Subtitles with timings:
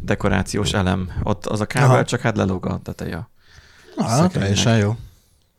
[0.00, 1.10] dekorációs elem.
[1.22, 2.04] Ott az a kábel, Aha.
[2.04, 3.28] csak hát lelóg a teteje.
[3.96, 4.30] Szekénynek.
[4.30, 4.96] teljesen jó.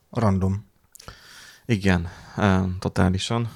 [0.10, 0.66] Random.
[1.66, 2.08] Igen,
[2.80, 3.50] totálisan.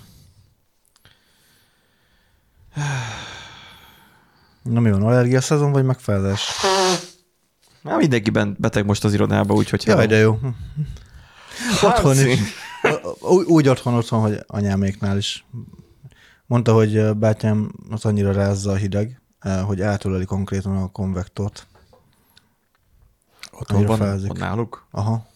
[4.64, 6.52] Na mi van, allergia szezon vagy megfázás?
[7.82, 9.86] Na, mindenkiben beteg most az irodába, úgyhogy...
[9.86, 10.40] Jaj, de jó.
[11.84, 12.40] Otthon Hát, is.
[13.20, 15.46] Úgy, úgy otthon, otthon, hogy anyáméknál is.
[16.46, 19.22] Mondta, hogy bátyám az annyira rázza a hideg,
[19.66, 21.68] hogy átöleli konkrétan a konvektort.
[23.52, 24.32] Otthon van, fázik.
[24.34, 24.88] náluk.
[24.92, 25.28] Aha.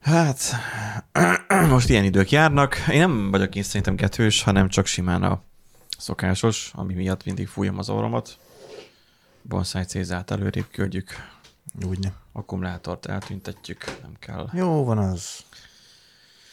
[0.00, 0.40] Hát,
[1.70, 2.76] most ilyen idők járnak.
[2.90, 5.40] Én nem vagyok én szerintem kettős, hanem csak simán a
[5.98, 8.38] szokásos, ami miatt mindig fújom az orromat.
[9.42, 11.10] Bonsai Cézát előrébb küldjük,
[11.86, 12.10] Úgy ne.
[12.32, 14.48] akkumulátort eltüntetjük, nem kell.
[14.52, 15.44] Jó van az.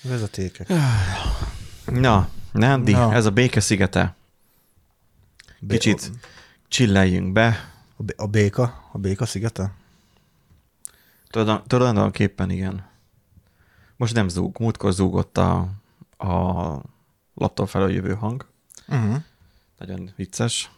[0.02, 0.68] Vezetékek.
[1.86, 3.14] Na, Nandi, Na.
[3.14, 4.16] ez a béke szigete.
[5.68, 6.12] Kicsit
[6.68, 7.74] chilleljünk be.
[7.98, 8.90] A, bé- a béka?
[8.92, 9.74] A béka szigete?
[11.30, 12.86] Tulaj- Tulajdonképpen igen.
[13.96, 15.70] Most nem zúg, múltkor zúgott a,
[16.18, 16.82] a
[17.34, 18.46] laptop felől jövő hang.
[18.88, 19.16] Uh-huh.
[19.78, 20.72] Nagyon vicces.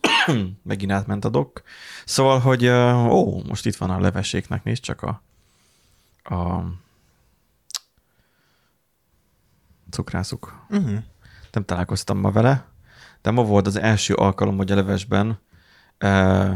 [0.62, 1.62] Megint átment a dok.
[2.04, 5.22] Szóval, hogy ó, most itt van a leveséknek, nézd csak a,
[6.34, 6.64] a
[9.90, 10.64] cukrászuk.
[10.68, 10.98] Uh-huh.
[11.52, 12.66] Nem találkoztam ma vele,
[13.26, 15.38] de ma volt az első alkalom, hogy a levesben
[16.04, 16.50] uh,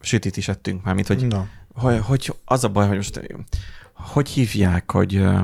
[0.00, 1.46] sütit is ettünk már, mint hogy, Na.
[1.74, 3.20] hogy, hogy az a baj, hogy most
[3.92, 5.40] hogy hívják, hogy ö,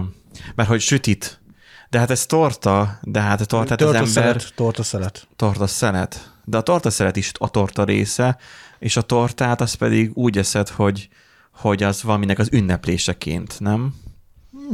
[0.55, 1.41] mert hogy sütit,
[1.89, 5.29] de hát ez torta, de hát a tortát az Torta ember szelet, torta szelet.
[5.37, 6.33] torta szelet.
[6.45, 8.39] De a torta szelet is a torta része,
[8.79, 11.09] és a tortát az pedig úgy eszed, hogy,
[11.51, 13.95] hogy az valaminek az ünnepléseként, nem?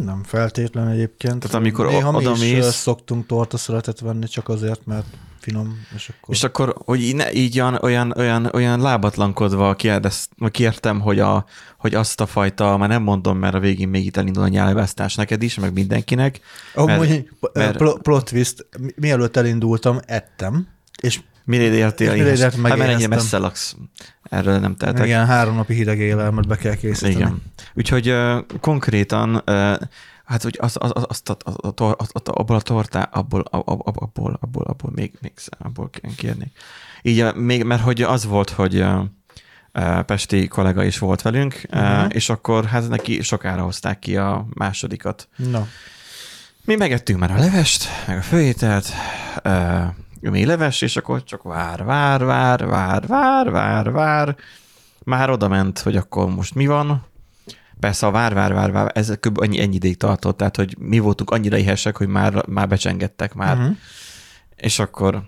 [0.05, 1.41] Nem feltétlen egyébként.
[1.41, 5.07] Tehát amikor Néha mi is ö, szoktunk torta szeletet venni csak azért, mert
[5.41, 6.35] finom, és akkor...
[6.35, 11.45] És akkor, hogy így, ne, így olyan, olyan, olyan, olyan lábatlankodva kérdez, kértem, hogy, a,
[11.79, 15.15] hogy azt a fajta, már nem mondom, mert a végén még itt elindul a nyelvesztás
[15.15, 16.41] neked is, meg mindenkinek.
[16.75, 20.69] Amúgy mert- mert, mert- plot twist, mi- mielőtt elindultam, ettem,
[21.03, 22.13] és Mire értél?
[22.13, 22.41] Éhes?
[22.41, 23.11] Hát mert ennyi megéreztem.
[23.11, 23.77] messze laksz.
[24.23, 25.05] Erről nem tehetek.
[25.07, 27.15] igen, három napi hideg élelmet be kell készíteni.
[27.15, 27.43] Igen.
[27.75, 29.43] Úgyhogy uh, konkrétan, uh,
[30.25, 33.03] hát hogy az, az, az, azt a, a, a, tor- az, az, abból a tortá,
[33.03, 36.51] abból, abból, abból, abból, abból még, még abból kérnék.
[37.03, 38.85] Így, még, mert hogy az volt, hogy
[40.07, 42.07] Pesti kollega is volt velünk, uh, Mhm.
[42.09, 45.29] és akkor hát neki sokára hozták ki a másodikat.
[45.37, 45.67] Na,
[46.65, 48.87] Mi megettünk már a levest, meg a főételt,
[50.31, 54.37] még leves, és akkor csak vár, vár, vár, vár, vár, vár, vár.
[55.05, 57.07] Már oda ment, hogy akkor most mi van.
[57.81, 59.43] Persze a vár, vár, vár, vár, ez kb.
[59.43, 63.57] ennyi, ennyi ideig tartott, tehát hogy mi voltunk annyira éhesek, hogy már, már becsengettek már.
[63.57, 63.77] uh-huh.
[64.57, 65.23] És akkor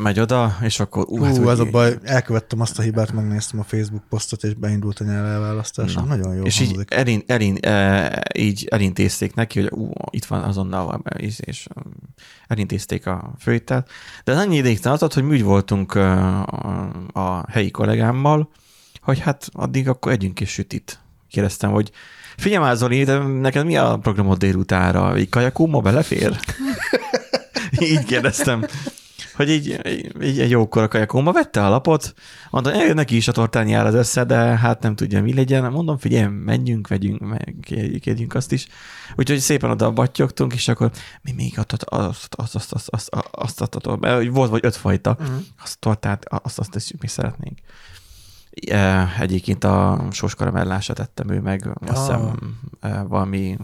[0.00, 3.60] megy oda, és akkor ú, hát, ez hogy- a baj, elkövettem azt a hibát, megnéztem
[3.60, 5.94] a Facebook posztot, és beindult a nyelv elválasztás.
[5.94, 6.02] Na.
[6.04, 11.02] Nagyon jó és így, elin, elin, e, így elintézték neki, hogy ú, itt van azonnal,
[11.16, 11.66] és, és
[12.46, 13.88] elintézték a főételt.
[14.24, 16.42] De ez annyi ideig tartott, hogy mi úgy voltunk a,
[17.12, 18.50] a helyi kollégámmal,
[19.00, 21.00] hogy hát addig akkor együnk is sütit.
[21.28, 21.90] Kérdeztem, hogy
[22.36, 25.18] figyelj már Zoli, de neked mi a programod délutánra?
[25.18, 26.40] Így kajakúma belefér?
[27.90, 28.66] így kérdeztem.
[29.40, 29.80] Hogy így,
[30.22, 32.14] így egy jókora kajakóma vette a lapot,
[32.50, 35.72] mondta, "Eh, neki is a tortán jár az össze, de hát nem tudja, mi legyen.
[35.72, 37.36] Mondom, figyelj, menjünk, vegyünk,
[38.00, 38.66] kérjünk azt is.
[39.16, 40.90] Úgyhogy szépen oda battyogtunk, és akkor
[41.22, 44.64] mi még azt, azt, azt, azt, azt, azt, azt, azt, azt, azt mert volt vagy
[44.64, 45.36] öt fajta, Uh-huh.
[45.62, 47.58] azt a tortát, azt, azt, azt mi szeretnénk.
[49.20, 52.32] Egyébként a sós karamellását ettem ő meg, azt hiszem
[52.80, 53.56] e, valami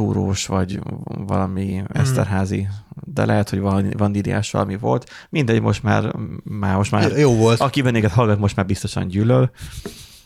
[0.00, 2.68] túrós, vagy valami eszterházi,
[3.04, 5.10] de lehet, hogy valami vaníliás valami volt.
[5.28, 7.60] Mindegy, most már, már most már, Jó volt.
[7.60, 9.50] aki bennünket hallgat, most már biztosan gyűlöl.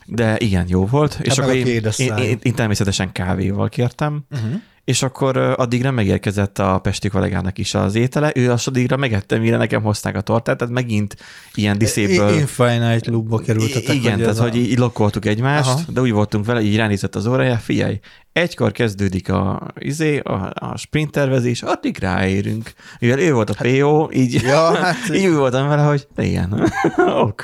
[0.05, 1.17] De igen, jó volt.
[1.21, 4.61] és Hát meg akkor én, én, én, én, természetesen kávéval kértem, Uh-huh.
[4.85, 9.57] És akkor addigra megérkezett a pesti kollégának is az étele, ő azt addigra megette, mire
[9.57, 11.15] nekem hozták a tortát, tehát megint
[11.53, 12.33] ilyen diszéből...
[12.33, 13.95] Infinite loopba kerültetek.
[13.95, 14.59] Igen, hogy tehát ez hogy a...
[14.59, 15.81] így lokkoltuk egymást, Aha.
[15.87, 17.99] De úgy voltunk vele, így ránézett az órája, figyelj,
[18.33, 22.73] egykor kezdődik a, izé, a, a sprint tervezés, addig ráérünk.
[22.99, 27.43] Mivel ő volt a PO, így, Ja, hát így úgy voltam vele, hogy igen, ok.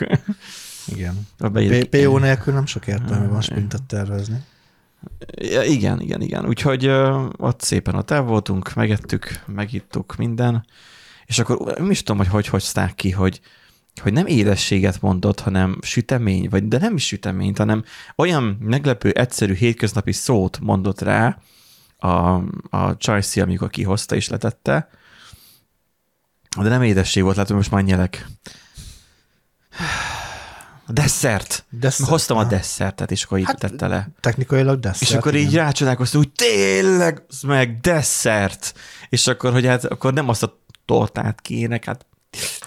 [0.85, 1.27] igen.
[1.51, 4.37] Beír- P- PO nélkül nem sok értelme van sprintet tervezni.
[5.35, 6.47] Ja, igen, igen, igen.
[6.47, 10.65] Úgyhogy uh, ott szépen ott el voltunk, megettük, megittuk minden,
[11.25, 13.41] és akkor nem is tudom, hogy hogy hozták ki, hogy,
[14.01, 17.83] hogy nem édességet mondott, hanem sütemény, vagy de nem is süteményt, hanem
[18.15, 21.37] olyan meglepő, egyszerű, hétköznapi szót mondott rá
[21.97, 24.89] a, a Csajci, amikor kihozta és letette,
[26.57, 28.27] De nem édesség volt, látom, most már nyelek.
[30.91, 31.65] A desszert.
[31.69, 32.49] Desszert, Hoztam a aha.
[32.49, 34.09] desszertet, és akkor így Hát, tette le.
[34.19, 35.01] Technikailag desszert.
[35.01, 35.47] És akkor igen.
[35.47, 38.73] így rácsodálkoztam, hogy tényleg, meg desszert.
[39.09, 42.05] És akkor, hogy hát akkor nem azt a tortát kéne, hát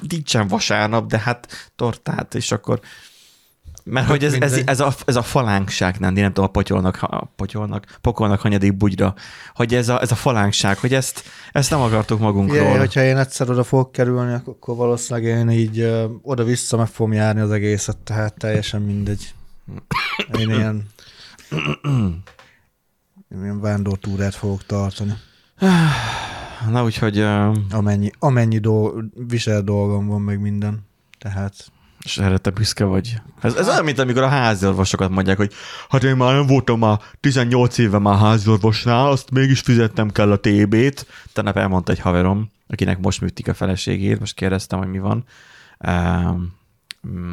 [0.09, 2.81] nincsen vasárnap, de hát tortát, és akkor
[3.85, 7.33] mert hogy ez, ez, ez, a, ez a falánkság, nem, nem tudom, a potyolnak, a
[7.37, 9.15] potyolnak, pokolnak hanyadik bugyra,
[9.55, 11.23] hogy ez a, ez a falánkság, hogy ezt,
[11.53, 12.61] ezt nem akartuk magunkról.
[12.61, 17.13] Igen, hogyha én egyszer oda fogok kerülni, akkor valószínűleg én így ö, oda-vissza meg fogom
[17.13, 19.35] járni az egészet, tehát teljesen mindegy.
[20.39, 20.89] Én ilyen,
[23.43, 25.13] ilyen vándortúrát fogok tartani.
[26.71, 30.87] Na úgyhogy, ö, Amennyi, amennyi dolg, visel dolgom van, meg minden.
[31.19, 31.73] Tehát
[32.05, 33.15] és erre te büszke vagy.
[33.41, 35.53] Ez, ez olyan, mint amikor a háziorvosokat mondják, hogy
[35.89, 40.41] hát én már nem voltam már 18 éve már háziorvosnál, azt mégis fizetnem kell a
[40.41, 41.07] TB-t.
[41.33, 45.25] Tegnap elmondta egy haverom, akinek most műtik a feleségét, most kérdeztem, hogy mi van.
[45.79, 46.53] Um,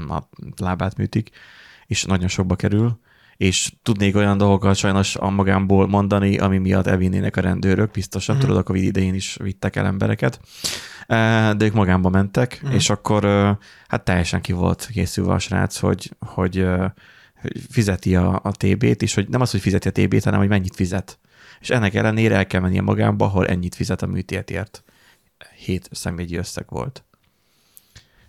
[0.09, 0.23] a
[0.57, 1.29] lábát műtik,
[1.87, 2.99] és nagyon sokba kerül,
[3.41, 8.43] és tudnék olyan dolgokat sajnos a magámból mondani, ami miatt elvinnének a rendőrök, biztosan, Mhm.
[8.45, 10.39] tudod, a Covid idején is vittek el embereket,
[11.07, 12.73] de ők magámba mentek, Mhm.
[12.73, 13.23] és akkor
[13.87, 16.67] hát teljesen ki volt készülve a srác, hogy, hogy,
[17.41, 20.49] hogy fizeti a, a TB-t, és hogy nem az, hogy fizeti a TB-t, hanem hogy
[20.49, 21.19] mennyit fizet.
[21.59, 24.83] És ennek ellenére el kell mennie magámba, ahol ennyit fizet a műtétért.
[25.65, 27.03] Hét személyi összeg volt.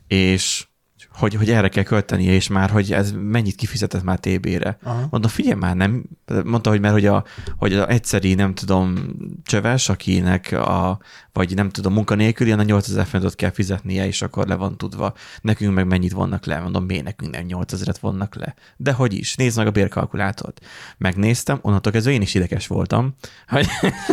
[0.06, 0.66] És
[1.12, 4.78] hogy, hogy erre kell költenie, és már, hogy ez mennyit kifizetett már TB-re.
[4.82, 5.06] Aha.
[5.10, 6.04] Mondom, figyelj már, nem,
[6.44, 7.24] mondta, hogy mert hogy a,
[7.56, 10.98] hogy az egyszeri, nem tudom, csöves, akinek a,
[11.32, 15.14] vagy nem tudom, munkanélküli, annak 8000 forintot kell fizetnie, és akkor le van tudva.
[15.40, 16.60] Nekünk meg mennyit vonnak le?
[16.60, 18.54] Mondom, miért nekünk nem 8000-et vonnak le?
[18.76, 20.60] De hogy is, nézd meg a bérkalkulátort.
[20.98, 23.14] Megnéztem, onnantól kezdve én is ideges voltam,
[23.48, 23.66] hogy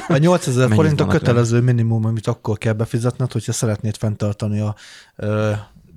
[0.08, 4.60] A 8000 Mennyit forint a vannak kötelező minimum, amit akkor kell befizetned, hogyha szeretnéd fenntartani
[4.60, 4.76] a
[5.16, 5.52] ö,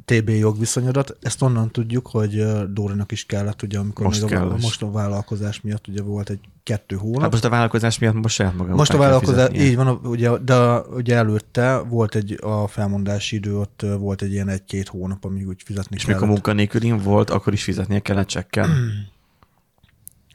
[0.04, 1.16] TB jogviszonyodat.
[1.20, 5.60] Ezt onnan tudjuk, hogy Dórinak is kellett, ugye, amikor Most még a, most a vállalkozás
[5.60, 7.20] miatt ugye volt egy kettő hónap.
[7.20, 10.78] hát most a vállalkozás miatt most saját maga Most a vállalkozás, így van, ugye, de
[10.78, 15.62] ugye előtte volt egy a felmondási idő, ott volt egy ilyen egy-két hónap, amíg úgy
[15.64, 16.34] fizetni És mikor kellett.
[16.34, 18.68] munkanélkülin volt, akkor is fizetnie kellett csekkel.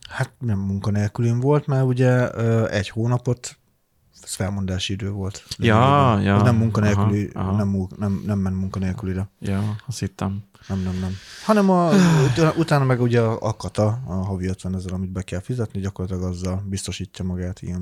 [0.10, 2.30] Hát nem munkanélkülén volt, mert ugye
[2.68, 3.58] egy hónapot
[4.22, 5.44] felmondási idő volt.
[5.58, 5.76] Ja,
[6.16, 6.22] Lényegében.
[6.38, 6.42] ja.
[6.42, 7.58] Nem munkanélküli, Aha, aha.
[7.58, 9.30] Nem, nem, nem ment munkanélkülire.
[9.40, 10.44] Ja, azt hittem.
[10.68, 11.12] Nem, nem, nem.
[11.46, 11.90] Hanem a,
[12.58, 16.64] utána- meg ugye a kata, a havi 50 ezer, amit be kell fizetni, gyakorlatilag azzal
[16.66, 17.60] biztosítja magát.
[17.62, 17.78] De,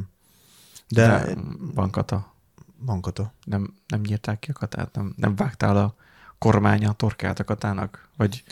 [0.88, 1.36] De, De
[1.74, 2.34] van kata.
[2.80, 3.34] van kata.
[3.44, 4.96] Nem, nem nyírták ki a katát?
[4.96, 5.96] Nem, nem vágtál a
[6.38, 8.10] kormánya a torkát a katának?
[8.18, 8.44] Vagy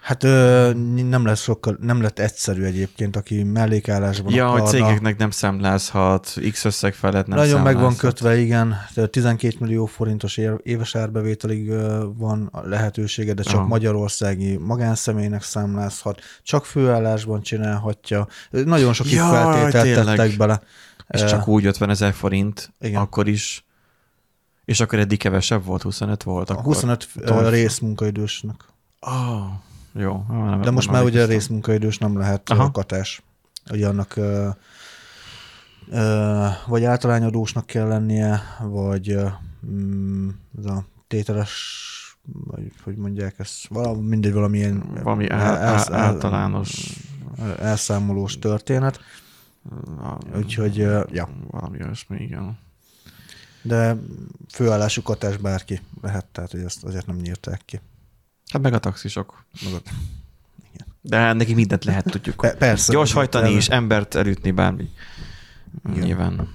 [0.00, 0.70] Hát ö,
[1.08, 4.78] nem lesz sokkal, nem lett egyszerű egyébként, aki mellékállásban ja, hogy akarna.
[4.78, 8.12] cégeknek nem számlázhat, x összeg felett nem Nagyon meg van számlázhat.
[8.12, 8.76] kötve, igen.
[8.94, 11.72] Tehát 12 millió forintos éves árbevételig
[12.16, 13.66] van lehetősége, de csak Aha.
[13.66, 18.26] magyarországi magánszemélynek számlázhat, csak főállásban csinálhatja.
[18.50, 20.16] Nagyon sok Jaj, feltételt tényleg.
[20.16, 20.60] tettek bele.
[21.08, 23.00] És csak úgy 50 ezer forint, Igen.
[23.00, 23.64] akkor is.
[24.64, 26.50] És akkor eddig kevesebb volt, 25 volt.
[26.50, 26.62] Akkor.
[26.64, 27.50] 25 Tolf.
[27.50, 28.56] részmunkaidősnek.
[29.00, 29.42] Oh,
[29.92, 30.24] jó.
[30.28, 31.28] Nem, De most nem már ugye emlékeztem.
[31.28, 32.70] részmunkaidős nem lehet Aha.
[32.70, 33.22] Katás.
[33.70, 34.48] Ugye annak ö,
[35.90, 39.16] ö, vagy általányadósnak kell lennie, vagy
[39.66, 40.28] mm,
[40.58, 41.52] ez a tételes,
[42.44, 46.98] vagy hogy mondják ezt, valami, mindegy, valamilyen Valami el- elsz- el- általános
[47.58, 49.00] elszámolós történet.
[50.36, 50.76] Úgyhogy,
[51.10, 51.28] ja.
[51.50, 52.58] Valami olyasmi, igen.
[53.62, 53.96] De
[54.52, 57.80] főállású katás bárki lehet, tehát hogy ezt azért nem nyírták ki.
[58.50, 59.44] Hát meg a taxisok.
[59.64, 59.90] Meg a-
[61.00, 62.36] De neki mindent lehet, tudjuk.
[62.36, 62.92] Pe- persze.
[62.92, 64.90] Gyors hajtani is, embert elütni, bármi.
[65.90, 66.04] Igen.
[66.04, 66.48] Nyilván.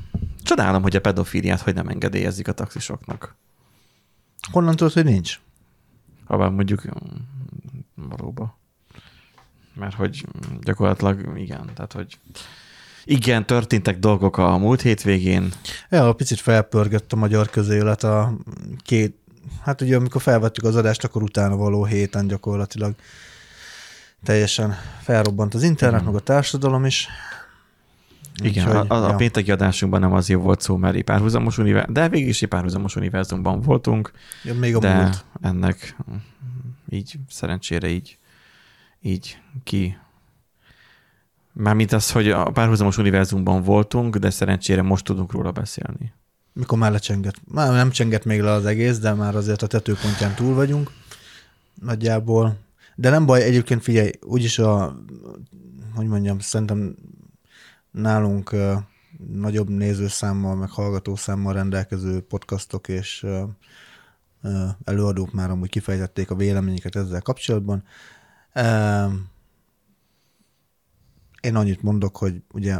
[0.44, 3.36] Csodálom, hogy a pedofíliát hogy nem engedélyezik a taxisoknak.
[4.52, 5.40] Honnan tudod, hogy nincs?
[6.26, 7.18] Habár mondjuk mm,
[8.10, 8.54] valóban.
[9.74, 10.26] Mert hogy
[10.62, 12.20] gyakorlatilag igen, tehát hogy
[13.04, 15.52] igen, történtek dolgok a múlt hétvégén.
[15.90, 18.38] Ja, picit felpörgött a magyar közélet a
[18.84, 19.18] két,
[19.64, 22.96] hát ugye amikor felvettük az adást, akkor utána való héten gyakorlatilag
[24.24, 26.10] teljesen felrobbant az internet, Mhm.
[26.10, 27.08] meg a társadalom is.
[28.44, 29.16] Igen, Úgyhogy, a, a, ja.
[29.16, 32.96] pénteki adásunkban nem azért volt szó, mert egy párhuzamos univerzum, de végig is egy párhuzamos
[32.96, 34.12] univerzumban voltunk,
[34.44, 35.26] Ja, még a de múlt.
[35.42, 35.96] ennek
[36.90, 38.18] így szerencsére így,
[39.02, 39.98] így ki
[41.58, 46.14] Mármint az, hogy a párhuzamos univerzumban voltunk, de szerencsére most tudunk róla beszélni.
[46.56, 47.42] Mikor már lecsengett.
[47.48, 50.92] Már nem csengett még le az egész, de már azért a tetőpontján túl vagyunk.
[51.82, 52.58] Nagyjából.
[52.96, 55.00] De nem baj, egyébként figyelj, úgyis a,
[55.96, 56.96] hogy mondjam, szerintem
[57.92, 58.74] nálunk uh,
[59.32, 63.50] nagyobb nézőszámmal, meg hallgatószámmal rendelkező podcastok és uh,
[64.42, 67.84] ö, előadók már amúgy kifejtették a véleményeket ezzel kapcsolatban.
[71.42, 72.80] Én annyit mondok, hogy ugye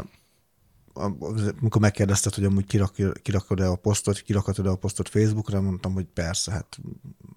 [1.60, 6.52] amikor megkérdezted, hogy amúgy kirak, kirakod-e a posztot, kirakod-e a posztot Facebookra, mondtam, hogy persze,
[6.52, 6.78] hát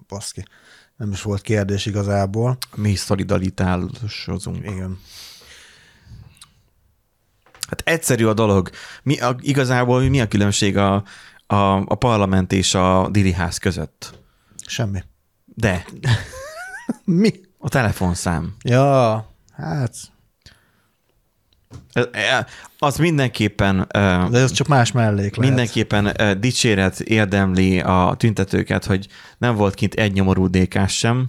[0.08, 0.44] baszki.
[0.96, 2.56] Nem is volt kérdés igazából.
[2.74, 4.56] Mi szolidaritálosozunk.
[4.56, 4.98] Igen.
[7.68, 8.70] Hát egyszerű a dolog.
[9.02, 10.94] Mi a, igazából mi a különbség a,
[11.46, 14.18] a, a parlament és a diriház között?
[14.66, 15.02] Semmi.
[15.44, 15.84] De.
[17.04, 17.40] Mi?
[17.58, 18.54] A telefonszám.
[18.62, 19.96] Ja, hát
[22.78, 23.86] az mindenképpen...
[24.30, 25.38] De ez csak más mellék lehet.
[25.38, 29.06] Mindenképpen dicséret érdemli a tüntetőket, hogy
[29.38, 31.28] nem volt kint egy nyomorú dékás sem.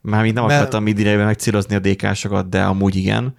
[0.00, 0.58] Mármint nem Mert...
[0.58, 3.36] akartam idejében megcélozni a dékásokat, de amúgy igen.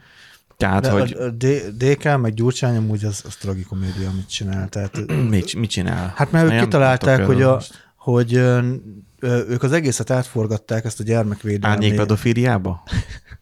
[0.57, 1.13] Tehát, de hogy...
[1.13, 1.29] A
[1.77, 4.69] DK meg Gyurcsány amúgy az, az tragikomédia, amit csinál.
[4.69, 5.05] Tehát...
[5.29, 6.13] mit, mit csinál?
[6.15, 7.61] Hát mert ők kitalálták, hogy, a,
[7.95, 8.33] hogy
[9.21, 11.75] ők az egészet átforgatták ezt a gyermekvédelmi...
[11.75, 12.83] Árnyék pedofíliába?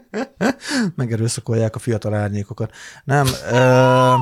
[0.96, 2.74] Megerőszakolják a fiatal árnyékokat.
[3.04, 4.14] Nem, ö,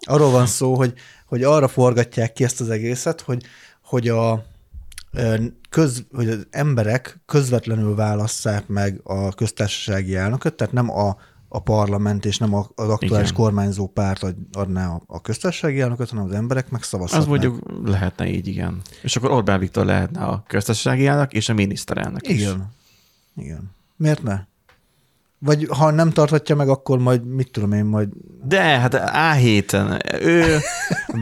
[0.00, 0.94] arról van szó, hogy,
[1.26, 3.44] hogy arra forgatják ki ezt az egészet, hogy,
[3.82, 4.44] hogy a
[5.70, 11.16] köz, hogy az emberek közvetlenül válasszák meg a köztársasági elnököt, tehát nem a,
[11.48, 13.42] a parlament és nem az aktuális Igen.
[13.42, 17.22] kormányzó párt adná a, a köztársasági elnököt, hanem az emberek meg szavazhatnak.
[17.22, 18.80] Az mondjuk lehetne így, igen.
[19.02, 22.40] És akkor Orbán Viktor lehetne a köztársasági elnök és a miniszterelnök is.
[22.40, 22.72] Igen.
[23.36, 23.70] Igen.
[23.96, 24.48] Miért ne?
[25.42, 28.08] Vagy ha nem tarthatja meg, akkor majd mit tudom én, majd...
[28.44, 30.58] De, hát A héten ő,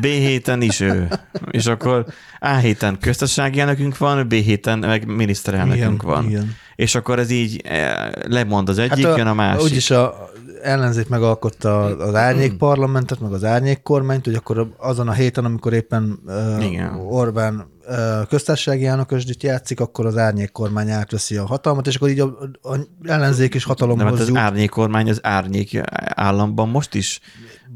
[0.00, 1.08] B héten is ő.
[1.50, 2.06] És akkor
[2.38, 6.24] A héten köztársasági elnökünk van, B héten meg miniszterelnökünk igen, van.
[6.24, 6.54] Igen.
[6.76, 9.62] És akkor ez így eh, lemond az egyik, hát a, jön a másik.
[9.62, 10.30] Úgyis a
[10.62, 15.72] ellenzék megalkotta az árnyék parlamentet, meg az árnyék kormányt, hogy akkor azon a héten, amikor
[15.72, 17.62] éppen uh, Orbán uh,
[18.28, 22.76] köztársasági elnökösdit játszik, akkor az árnyék kormány átveszi a hatalmat, és akkor így a, a
[23.02, 25.80] ellenzék is hatalomhoz Nem, hát az árnyék kormány az árnyék
[26.14, 27.20] államban most is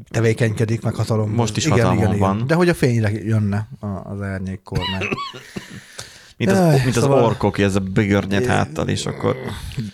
[0.09, 1.31] tevékenykedik, meg hatalom.
[1.31, 2.35] Most is igen, hatalom igen, van.
[2.35, 2.47] Igen.
[2.47, 3.67] De hogy a fényre jönne
[4.03, 5.07] az árnyék kormány.
[6.37, 7.17] mint az, Jaj, mint szóval...
[7.17, 9.35] az orkok, ez a bigörnyet háttal, és akkor...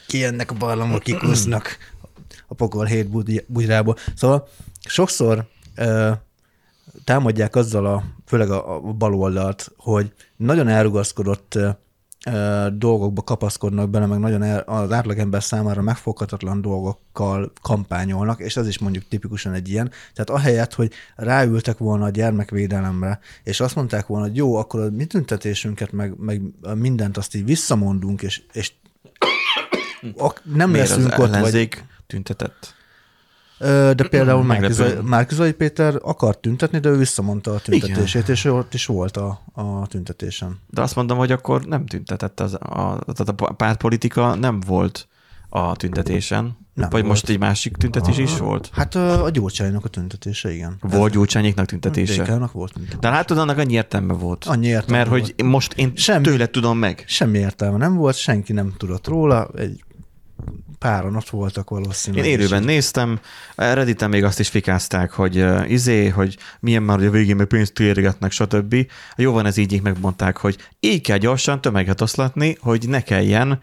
[0.07, 1.77] Kijönnek a barlangok, kikusznak
[2.47, 3.07] a pokol hét
[3.47, 3.97] bugyrából.
[4.15, 4.47] Szóval
[4.88, 5.45] sokszor
[7.03, 11.58] támadják azzal a, főleg a, a baloldalt, hogy nagyon elrugaszkodott
[12.74, 18.79] dolgokba kapaszkodnak bele, meg nagyon el, az átlagember számára megfoghatatlan dolgokkal kampányolnak, és ez is
[18.79, 19.91] mondjuk tipikusan egy ilyen.
[20.13, 24.89] Tehát ahelyett, hogy ráültek volna a gyermekvédelemre, és azt mondták volna, hogy jó, akkor a
[24.89, 26.41] mi tüntetésünket, meg, meg
[26.75, 28.72] mindent azt így visszamondunk, és, és
[30.44, 31.75] nem Miért leszünk ott, ellenzék?
[31.75, 32.77] vagy tüntetett?
[33.59, 34.43] De például
[35.03, 38.35] Márkizai Péter akart tüntetni, de ő visszamondta a tüntetését, Igen.
[38.35, 40.59] és ő ott is volt a, a tüntetésen.
[40.69, 45.07] De azt mondom, hogy akkor nem tüntetett, az, a, tehát a pártpolitika nem volt
[45.49, 46.57] a tüntetésen.
[46.73, 47.13] Nem Vagy volt.
[47.13, 48.69] most egy másik tüntetés a, is volt?
[48.73, 50.77] Hát a, Gyurcsánynak a tüntetése, igen.
[50.81, 52.23] Volt Gyurcsányéknak tüntetése?
[52.23, 52.99] Dékának volt tüntetése.
[53.01, 54.45] De látod, annak annyi értelme volt.
[54.45, 55.33] Annyi értelme Mert volt.
[55.35, 57.03] hogy most én semmi, tőle tudom meg.
[57.07, 59.83] Semmi értelme nem volt, senki nem tudott róla, egy
[60.79, 62.25] páran ott voltak valószínűleg.
[62.25, 63.19] Én élőben néztem,
[63.55, 67.45] Redditen még azt is fikázták, hogy uh, izé, hogy milyen már, hogy a végén meg
[67.45, 68.75] pénzt térgetnek, stb.
[69.15, 73.50] Jó van, ez így, így megmondták, hogy így kell gyorsan tömeget oszlatni, hogy ne kelljen
[73.51, 73.57] uh,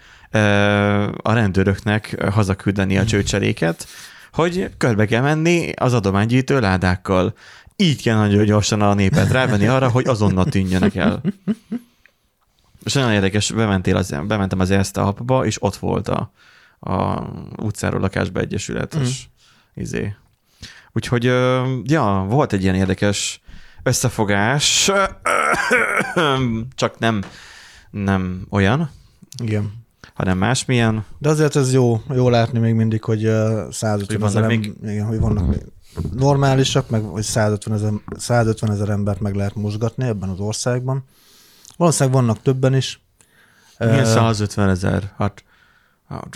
[1.23, 3.87] a rendőröknek hazaküldeni a csőcseréket,
[4.33, 7.35] hogy körbe kell menni az adománygyűjtő ládákkal.
[7.77, 11.23] Így kell nagyon gyorsan a népet rávenni arra, hogy azonnal tűnjenek el.
[12.85, 16.33] És nagyon érdekes, bementél az, bementem az ezt a és ott volt a,
[16.81, 17.21] a
[17.63, 19.83] utcáról lakásba egyesületes mm.
[19.83, 20.15] izé.
[20.93, 21.25] Úgyhogy,
[21.85, 23.41] ja, volt egy ilyen érdekes
[23.83, 24.91] összefogás,
[26.75, 27.23] csak nem,
[27.91, 28.91] nem olyan.
[29.43, 29.85] Igen.
[30.15, 31.05] Hanem másmilyen.
[31.19, 33.21] De azért ez jó, jó látni még mindig, hogy
[33.71, 34.73] 150 hogy ezer, még...
[34.83, 35.65] igen, hogy vannak még
[36.13, 41.05] normálisak, meg hogy 150 ezer, 150 ezer embert meg lehet mozgatni ebben az országban.
[41.77, 43.01] Valószínűleg vannak többen is.
[43.79, 45.13] Milyen 150 ezer?
[45.17, 45.45] Hát Hát,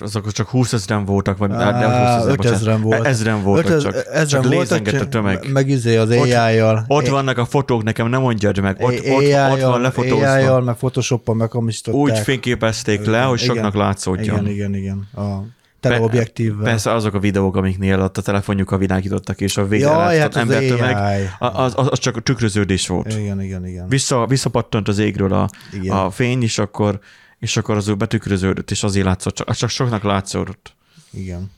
[0.01, 3.07] azok csak 20 ezeren voltak, vagy Á, nem 20 ezer, 5 ezeren volt.
[3.07, 3.95] Ezeren voltak Öt, csak.
[3.95, 5.53] Ezeren csak lézengett a tömeg.
[5.53, 6.85] Meg izé az AI-jal.
[6.89, 8.77] Ott, ott vannak a fotók, nekem nem mondjad meg.
[8.81, 10.33] Ott, ott, ott van lefotózva.
[10.33, 12.01] AI-jal, meg Photoshop-on megkamisították.
[12.01, 14.47] Úgy fényképezték le, hogy igen, soknak látszódjon.
[14.47, 15.09] Igen, igen, igen.
[15.15, 16.65] A teleobjektívvel.
[16.65, 20.97] Persze azok a videók, amiknél ott a telefonjukkal világítottak, és a végre ja, hát embertömeg,
[21.39, 23.17] az, az, az, csak tükröződés volt.
[23.19, 23.89] Igen, igen, igen.
[23.89, 25.49] Vissza, visszapattant az égről a,
[25.89, 27.01] a fény, és akkor
[27.41, 30.75] és akkor az ő betükröződött, és azért látszott, csak, csak soknak látszódott.
[31.11, 31.51] Igen.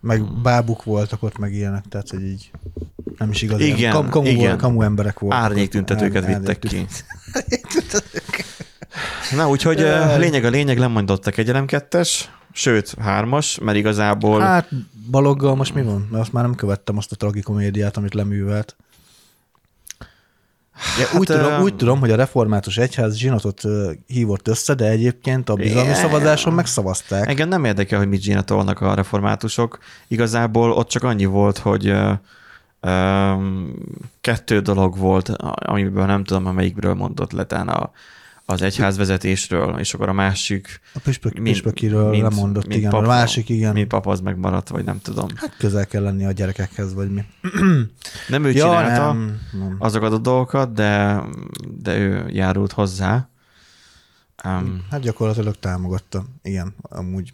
[0.00, 2.50] Meg bábuk voltak ott, meg ilyenek, tehát hogy így
[3.18, 3.60] nem is igaz.
[3.60, 4.58] Igen, Kam, kamu, igen.
[4.58, 5.40] kamu emberek voltak.
[5.40, 6.86] Árnyék tüntetőket vittek ki.
[9.36, 14.40] Na, úgyhogy uh, lényeg a lényeg, lemondottak egy elem kettes, sőt, hármas, mert igazából...
[14.40, 14.68] Hát
[15.10, 16.08] Baloggal most mi van?
[16.10, 18.76] Mert azt már nem követtem azt a tragikomédiát, amit leművelt.
[20.98, 23.62] Ja, Hát, úgy, tudom, úgy tudom, hogy a református egyház zsinatot
[24.06, 25.94] hívott össze, de egyébként a bizalmi Ja.
[25.94, 27.28] szavazáson megszavazták.
[27.28, 29.78] Engem nem érdekel, hogy mit zsinatolnak a reformátusok.
[30.08, 31.94] Igazából ott csak annyi volt, hogy
[34.20, 37.90] kettő dolog volt, amiből nem tudom, amelyikről mondott letán a,
[38.52, 42.90] az egyházvezetésről, és akkor a másik, A püspök, mint- püspökiről mint- lemondott, mint igen.
[42.90, 43.72] pap- a másik, igen.
[43.72, 45.26] mint pap az megmaradt, vagy nem tudom.
[45.34, 47.24] Hát közel kell lenni a gyerekekhez, vagy mi.
[48.28, 49.76] Nem ő ja, csinálta nem, nem.
[49.78, 51.20] azokat a dolgokat, de,
[51.78, 53.28] de ő járult hozzá.
[54.44, 56.24] Um, Hát gyakorlatilag támogatta.
[56.42, 57.32] Igen, amúgy.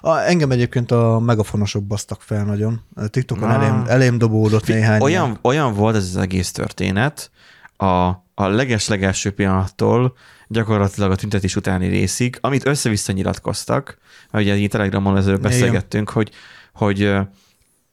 [0.00, 2.80] A, engem egyébként a megafonosok basztak fel nagyon.
[2.94, 3.54] A TikTokon Na.
[3.54, 5.00] elém, elém dobódott néhány.
[5.00, 7.30] olyan, olyan volt ez az egész történet,
[7.78, 10.16] a, a leges-legelső pillanattól
[10.48, 13.98] gyakorlatilag a tüntetés utáni részig, amit össze-vissza nyilatkoztak,
[14.30, 15.40] mert ugye így Telegramon Igen.
[15.40, 16.30] beszélgettünk, hogy,
[16.72, 17.14] hogy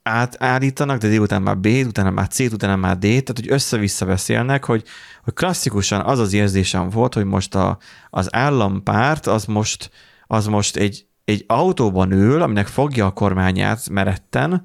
[0.03, 4.65] átállítanak, de délután már B, utána már C, utána már D, tehát hogy össze-vissza beszélnek,
[4.65, 4.83] hogy,
[5.23, 7.77] hogy klasszikusan az az érzésem volt, hogy most a,
[8.09, 9.89] az állampárt az most,
[10.27, 14.61] az most egy, egy autóban ül, aminek fogja a kormányát meretten,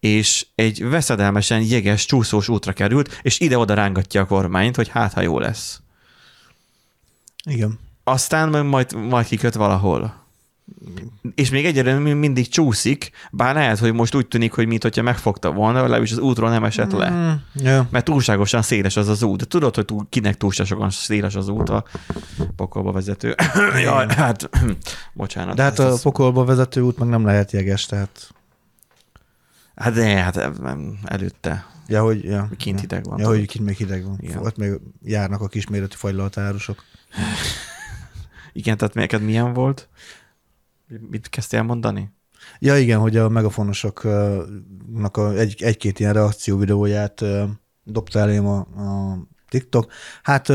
[0.00, 5.20] és egy veszedelmesen jeges, csúszós útra került, és ide-oda rángatja a kormányt, hogy hát, ha
[5.20, 5.80] jó lesz.
[7.44, 7.78] Igen.
[8.04, 10.18] Aztán majd, majd kiköt valahol.
[11.34, 15.52] És még még mindig csúszik, bár lehet, hogy most úgy tűnik, hogy mint hogyha megfogta
[15.52, 17.10] volna, legalábbis az útról nem esett le.
[17.10, 17.30] Mm,
[17.64, 17.86] ja.
[17.90, 19.38] Mert túlságosan széles az az út.
[19.38, 21.84] De tudod, hogy túl, kinek túlságosan széles az út a
[22.56, 23.34] pokolba vezető.
[23.84, 24.50] Jaj, hát,
[25.12, 25.56] bocsánat.
[25.56, 28.34] De hát a pokolba vezető út meg nem lehet jeges, tehát
[29.80, 31.66] Hát de, hát nem, előtte.
[31.86, 33.38] ja, hogy, ja, Kint hideg van, Ja, tudod.
[33.38, 34.18] hogy kint még hideg van.
[34.20, 34.38] Igen.
[34.38, 36.84] Ott még járnak a kisméretű fagylaltárusok.
[38.52, 39.88] Igen, tehát neked milyen volt?
[41.10, 42.10] Mit kezdtél mondani?
[42.58, 47.24] Ja, igen, hogy a megafonosoknak a egy, egy-két ilyen reakció videóját
[47.84, 49.92] dobta elém a, a TikTok.
[50.22, 50.46] Hát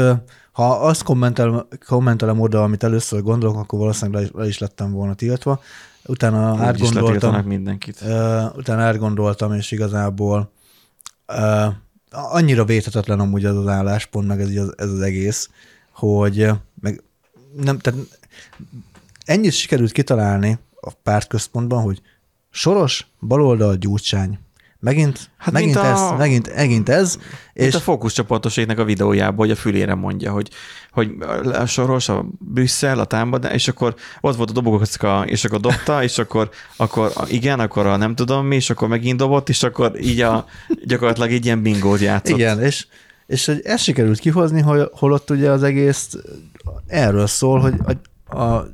[0.52, 4.92] ha azt kommentelem, kommentelem oda, amit először gondolok, akkor valószínűleg le is, le is lettem
[4.92, 5.62] volna tiltva.
[6.08, 8.02] Utána Úgy átgondoltam, mindenkit.
[8.02, 10.52] ö, utána átgondoltam, és igazából
[11.26, 11.66] ö,
[12.12, 15.50] annyira védhetetlen amúgy az az álláspont, meg ez, az, ez az egész,
[15.92, 16.50] hogy
[16.82, 17.04] meg
[17.56, 18.00] nem, tehát
[19.26, 22.02] ennyit sikerült kitalálni a pártközpontban, hogy
[22.50, 24.40] Soros, baloldal, gyurcsány.
[24.86, 27.18] Megint, Hát megint, ez, a- megint, megint ez,
[27.54, 30.50] És a fókuszcsoportoséknak a videójában, hogy a fülére mondja, hogy,
[30.92, 31.12] hogy
[31.54, 36.04] a Soros, a Brüsszel, a támadás, és akkor ott volt a dobogókocka, és akkor dobta,
[36.08, 40.02] és akkor, akkor igen, akkor a nem tudom mi, és akkor megint dobott, és akkor
[40.02, 40.46] így a,
[40.84, 42.38] gyakorlatilag így ilyen bingót játszott.
[42.38, 42.88] igen, és,
[43.28, 46.16] és hogy ezt sikerült kihozni, hogy holott ugye az egész
[46.88, 47.74] erről szól, hogy
[48.26, 48.68] a, a,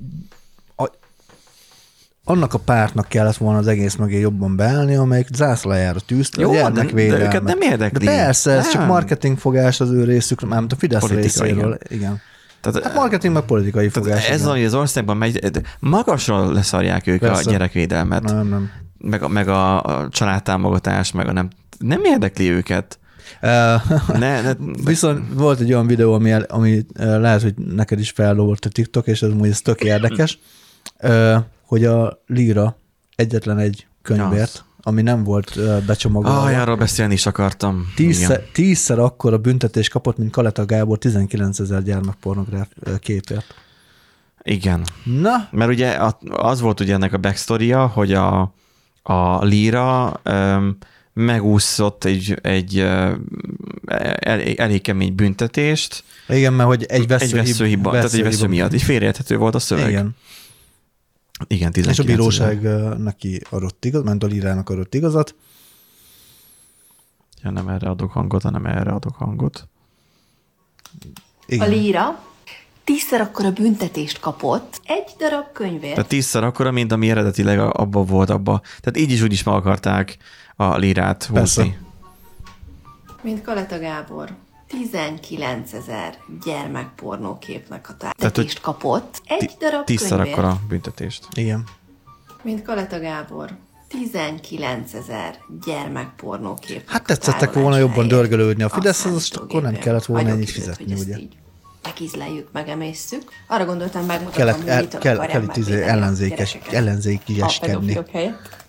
[2.23, 6.53] annak a pártnak kellett volna az egész mögé jobban beállni, amelyik zászlajára tűzte Jó, a
[6.53, 7.19] de, gyermekvédelmet.
[7.19, 8.05] de őket nem érdekli.
[8.05, 8.71] De persze, ez nem.
[8.73, 11.77] csak marketing fogás az ő részükről, mármint a Fidesz Politika, részéről.
[11.88, 12.21] Igen.
[12.62, 14.29] Tehát, Hát marketing meg politikai fogás.
[14.29, 14.51] ez, igen.
[14.51, 17.49] hogy az országban megy, de magasról leszarják ők Persze.
[17.49, 18.69] a gyerekvédelmet, Nem, nem.
[18.97, 21.47] meg, a, meg a, a családtámogatás, meg a nem,
[21.79, 22.99] nem érdekli őket.
[23.41, 24.51] Uh, Ne, ne,
[24.86, 29.21] Viszont volt egy olyan videó, ami, ami lehet, hogy neked is feldobott a TikTok, és
[29.21, 30.39] ez mondjuk ez tök érdekes,
[31.71, 32.77] hogy a Lira
[33.15, 36.41] egyetlen egy könyvért, ami nem volt becsomagolva.
[36.41, 37.91] Ah, arról beszélni is akartam.
[37.95, 42.67] Tízszer, tízszer akkora büntetés kapott, mint Kaleta Gábor 19 ezer gyermekpornográf
[42.99, 43.45] képért.
[44.43, 44.84] Igen.
[45.03, 48.53] Na, Mert ugye a- az volt ugye ennek a backstory hogy a,
[49.03, 50.77] a Lira um,
[51.13, 53.12] megúszott egy, egy uh,
[54.19, 58.73] el, elég kemény büntetést, igen, mert hogy egy vesző, egy veszőhiba, tehát egy vesző miatt.
[58.73, 59.89] Így félreérthető volt a szöveg.
[59.89, 60.15] Igen.
[61.47, 65.36] Igen 19 És a bíróság ö, neki adott igaz, ment a Lirának adott igazat.
[67.43, 69.67] Ja, nem erre adok hangot, hanem erre adok hangot.
[71.01, 71.08] A
[71.47, 71.69] Igen.
[71.69, 72.23] líra
[72.84, 75.93] tízszer akkora büntetést kapott egy darab könyvért.
[75.93, 78.62] Tehát tízszer akkora, mint ami eredetileg abban volt abba.
[78.80, 80.17] Tehát így is úgy is meg akarták
[80.56, 81.62] a lírát Persze.
[81.62, 81.77] húzni.
[83.21, 84.36] mint Kaleta Gábor.
[84.71, 91.27] 19 ezer gyermekpornóképnek a hogy tárgyatést kapott egy darab Tízszer akkora büntetést.
[91.34, 91.63] Igen.
[92.43, 93.49] Mint Kaleta Gábor.
[93.88, 96.89] 19 ezer gyermekpornókép.
[96.89, 101.17] Hát tetszettek volna jobban dörgölődni a Fideszhez, azt akkor nem kellett volna ennyit fizetni, ugye?
[101.84, 103.21] Megízleljük, megemészszük.
[103.47, 107.97] Arra gondoltam, megmutatom, Kellett- hogy el- mitől kell- kell itt izé ellenzékes- ellenzékieskedni.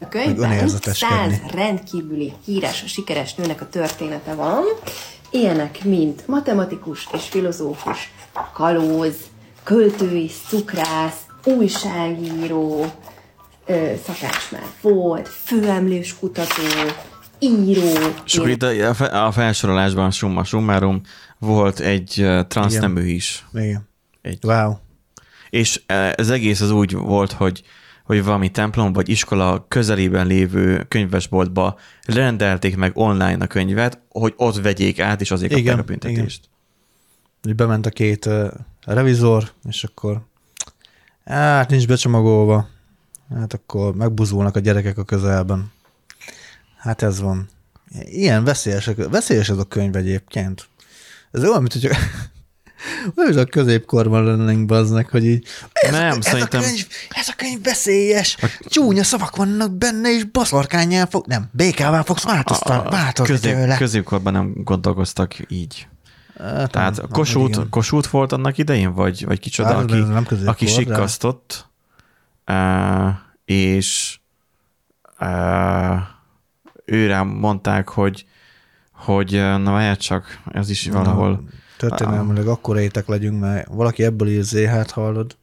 [0.01, 0.69] A könyvben.
[0.69, 4.63] 100 rendkívüli híres, sikeres nőnek a története van.
[5.33, 8.13] Ilyenek, mint matematikus és filozófus,
[8.53, 9.15] kalóz,
[9.63, 12.85] költő is, cukrász, újságíró,
[13.67, 16.63] ö, szakács már volt, főemlős kutató,
[17.39, 17.93] író.
[18.25, 21.01] És akkor itt a, a fe- a felsorolásban summa summarum
[21.39, 23.47] volt egy transznemű is.
[23.55, 23.89] Igen.
[24.23, 24.39] Egy.
[24.43, 24.73] Wow.
[25.51, 25.83] És
[26.17, 27.63] ez egész az úgy volt, hogy
[28.05, 34.61] hogy valami templom vagy iskola közelében lévő könyvesboltba rendelték meg online a könyvet, hogy ott
[34.61, 36.49] vegyék át, és azért kapták Igen, a büntetést.
[37.49, 38.51] Így bement a két uh,
[38.85, 40.21] revizor, és akkor
[41.25, 42.69] hát nincs becsomagolva.
[43.35, 45.73] Hát akkor megbuzulnak a gyerekek a közelben.
[46.77, 47.49] Hát ez van.
[48.01, 50.69] Ilyen veszélyes, veszélyes ez a könyv egyébként.
[51.31, 51.89] Ez olyan, mint
[53.15, 57.29] hogy olyan, a középkorban lennénk baznak, hogy így ez, Nem, ez, szerintem- a könyv, ez
[57.29, 63.35] a könyv veszélyes, csúnya szavak vannak benne, és baszorkányjal fog, nem, békával fogsz változtatni, változni
[63.35, 63.77] közép, tőle.
[63.77, 65.87] középkorban nem gondolkoztak így.
[66.39, 67.69] Hát Tehát nem, Kossuth, igen.
[67.71, 71.67] Kossuth volt annak idején, vagy, vagy kicsoda, Hát, aki, nem aki de- sikkasztott,
[72.47, 73.09] uh,
[73.45, 74.19] és
[75.21, 75.99] uh,
[76.85, 78.27] őre mondták, hogy,
[78.93, 81.49] hogy uh, na várjál csak, ez is valahol,
[81.89, 85.37] Történelmileg akkor étek legyünk, mert valaki ebből ír zéhát, hallod?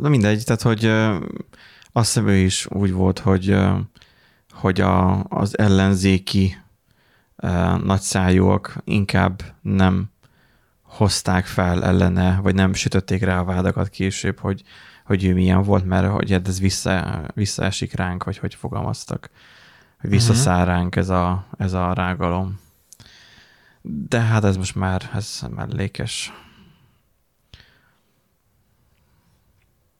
[0.00, 0.84] na mindegy, tehát hogy
[1.92, 3.56] azt hiszem ő is úgy volt, hogy,
[4.52, 6.56] hogy a, az ellenzéki
[7.84, 10.10] nagyszájúak inkább nem
[10.82, 14.62] hozták fel ellene, vagy nem sütötték rá a vádakat később, hogy,
[15.04, 19.30] hogy ő milyen volt, mert hogy ez vissza, visszaesik ránk, vagy hogy fogalmaztak,
[20.00, 22.60] hogy visszaszáll ránk ez a, ez a rágalom.
[23.82, 26.32] De hát ez most már, ez mellékes.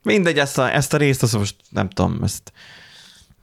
[0.02, 2.52] Mindegy, ezt a, ezt a részt, azt most nem tudom, ezt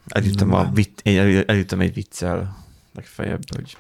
[0.08, 3.78] elütöm, a, vit, el- elütöm egy viccel legfeljebb, hogy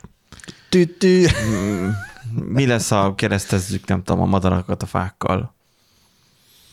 [0.69, 1.25] Tű-tű.
[1.45, 1.89] Mm,
[2.31, 5.55] mi lesz, ha keresztezzük, nem tudom, a madarakat a fákkal?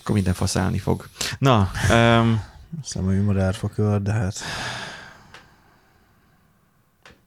[0.01, 1.09] Akkor minden faszálni fog.
[1.39, 2.43] Na, um,
[2.83, 4.41] Hiszem, hogy madárfakör, de hát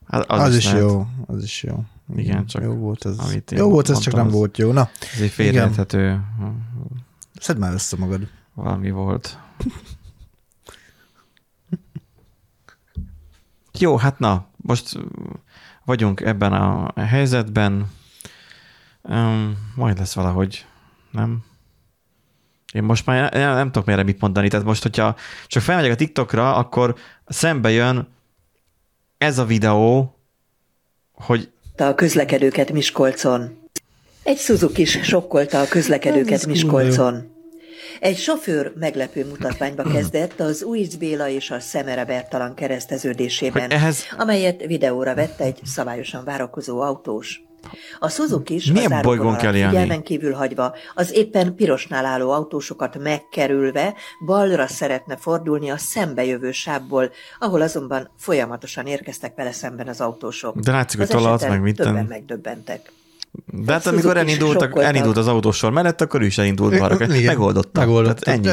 [0.06, 0.80] az, az, az is lehet.
[0.80, 1.84] jó, az is jó.
[2.16, 3.18] Igen, csak jó volt ez.
[3.18, 4.72] amit Jó volt ez, csak nem az- volt jó.
[4.72, 6.20] Na, Ez egy félreérthető
[7.40, 8.28] szedd már össze magad.
[8.54, 9.38] valami volt.
[13.78, 14.98] Jó, hát na, most
[15.84, 17.90] vagyunk ebben a helyzetben.
[19.02, 20.66] Um, majd lesz valahogy,
[21.10, 21.44] nem?
[22.72, 24.48] Én most már nem, nem tudok merre mit mondani.
[24.48, 25.16] Tehát most, hogyha
[25.46, 28.08] csak felmegyek a TikTokra, akkor szembe jön
[29.18, 30.18] ez a videó,
[31.12, 31.52] hogy
[31.86, 33.58] a közlekedőket Miskolcon.
[34.22, 37.36] Egy Suzuki is sokkolta a közlekedőket Miskolcon.
[38.00, 44.66] Egy sofőr meglepő mutatványba kezdett az Újc Béla és a Szemere Bertalan kereszteződésében, ehhez- amelyet
[44.66, 47.47] videóra vette egy szabályosan várakozó autós.
[47.98, 49.70] A Suzuki is Milyen a bolygón kell élni?
[49.70, 53.94] figyelmen kívül hagyva, az éppen pirosnál álló autósokat megkerülve
[54.26, 60.58] balra szeretne fordulni a szembejövő sávból, ahol azonban folyamatosan érkeztek vele szemben az autósok.
[60.58, 62.92] De látszik, hogy Az eseten meg mit Többen megdöbbentek.
[63.46, 67.06] De hát amikor elindultak, elindult az autósor mellett, akkor ő is elindult balra.
[67.06, 67.80] Megoldotta.
[67.80, 68.30] Megoldotta.
[68.30, 68.48] Ennyi.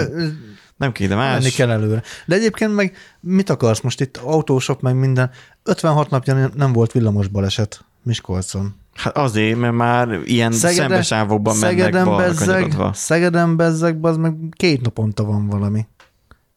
[0.78, 1.56] Nem kéne Menni más.
[1.56, 2.01] kell előre.
[2.25, 5.32] De egyébként meg mit akarsz most itt autósok, meg minden.
[5.63, 8.75] 56 napja nem volt villamos baleset Miskolcon.
[8.95, 12.75] Hát azért, mert már ilyen szembesávokban mennek balra bezzeg.
[12.93, 15.86] Szegeden bezzeg, az meg két naponta van valami.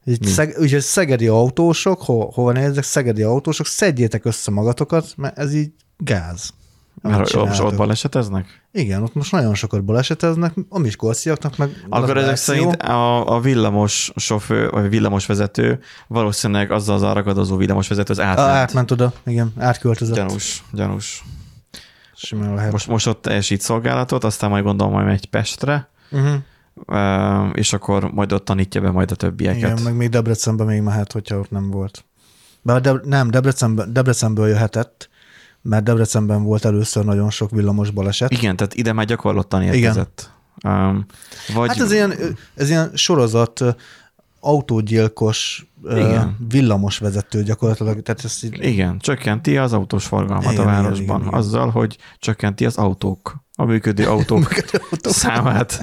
[0.05, 5.55] Így szeg, ugye szegedi autósok, ho, hova nézzek, szegedi autósok, szedjétek össze magatokat, mert ez
[5.55, 6.51] így gáz.
[7.03, 8.63] Mert ott, ott baleseteznek?
[8.73, 14.13] Igen, ott most nagyon sokat baleseteznek, a miskolciaknak meg Akkor ezek szerint a, a villamos
[14.17, 18.49] sofőr, vagy villamos vezető valószínűleg azzal az arragadozó villamos vezető az A, átment.
[18.49, 20.15] átment oda, igen, átköltözött.
[20.15, 21.25] Gyanús, gyanús.
[22.21, 22.73] Simán lehet.
[22.73, 27.51] Most, most ott teljesít szolgálatot, aztán majd gondolom majd megy Pestre, Uh-huh.
[27.53, 29.71] és akkor majd ott tanítja be majd a többieket.
[29.71, 32.05] Igen, meg még Debrecenbe még mehet, hogyha ott nem volt.
[32.63, 35.09] Bár de, nem, Debrecenben, Debrecenből jöhetett,
[35.63, 38.31] mert Debrecenben volt először nagyon sok villamos baleset.
[38.31, 40.31] Igen, tehát ide már gyakorlottan érkezett.
[40.65, 41.07] Um,
[41.55, 42.15] vagy Hát ez ilyen,
[42.55, 43.65] ez ilyen sorozat
[44.41, 46.37] autógyilkos Igen.
[46.49, 48.03] villamos vezető gyakorlatilag.
[48.03, 51.39] Tehát ezt így, Igen, csökkenti az autós forgalmat Igen, a városban, igen, igen.
[51.41, 54.49] azzal, hogy csökkenti az autók, a működő autók
[55.03, 55.83] számát.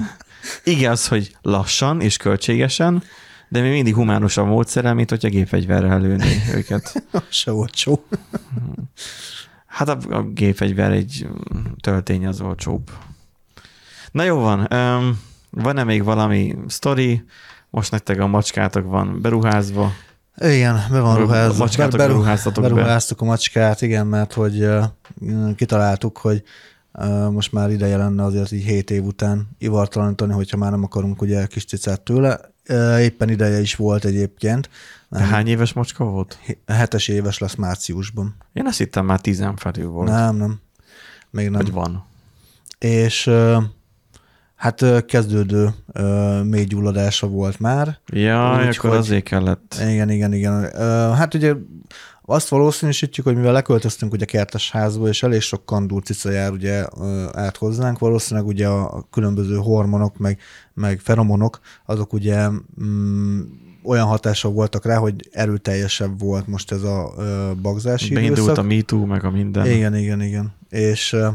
[0.64, 3.02] Igaz, hogy lassan és költségesen,
[3.48, 7.04] de még mindig humánusabb módszerrel, mint hogyha gépfegyverrel lőni őket.
[7.28, 8.04] se olcsó.
[9.66, 12.90] Hát a, a gépfegyver egy mm, töltény az olcsóbb.
[14.10, 17.24] Na jó van, um, van-e még valami sztori?
[17.76, 19.92] Most nektek a macskátok van beruházva.
[20.36, 21.56] Igen, be van ruházva.
[21.58, 22.70] macskátok Be- beru- beruháztatok be.
[22.70, 24.68] Beruháztuk a macskát, igen, mert hogy
[25.56, 26.42] kitaláltuk, hogy
[27.30, 31.46] Most már ideje lenne azért így 7 év után ivartalanítani, hogyha már nem akarunk ugye
[31.46, 32.40] kis cicát tőle.
[33.00, 34.70] Éppen ideje is volt egyébként.
[35.08, 36.38] De hány éves macska volt?
[36.66, 38.34] Hetes éves lesz márciusban.
[38.52, 40.08] Én azt hittem már tizen felül volt.
[40.08, 40.60] Nem, nem.
[41.30, 41.60] Még nem.
[41.60, 42.04] Vagy van.
[42.78, 43.30] És
[44.56, 47.98] hát kezdődő ö, mély gyulladása volt már.
[48.06, 49.76] Jaj, Úgy, akkor hogy- azért kellett.
[49.88, 50.68] Igen, igen, igen.
[50.74, 51.54] Ö, Hát ugye
[52.28, 56.84] azt valószínűsítjük, hogy mivel leköltöztünk ugye kertes házba, és elég sok kandúr cica jár ugye
[57.32, 60.38] át hozzánk, valószínűleg ugye a különböző hormonok, meg,
[60.74, 62.48] meg feromonok, azok ugye
[62.82, 63.40] mm,
[63.84, 68.58] olyan hatása voltak rá, hogy erőteljesebb volt most ez a ö, bagzási Beindult időszak.
[68.58, 69.66] a MeToo, meg a minden.
[69.66, 70.54] Igen, igen, igen.
[70.68, 71.28] És ö,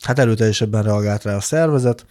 [0.00, 2.06] hát erőteljesebben reagált rá a szervezet,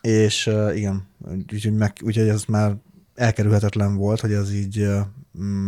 [0.00, 1.06] és igen,
[1.52, 2.76] úgyhogy, meg, úgyhogy ez már
[3.14, 5.00] elkerülhetetlen volt, hogy ez így ö,